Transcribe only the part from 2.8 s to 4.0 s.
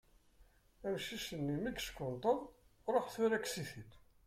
ṛuḥ tura kkes-it-id.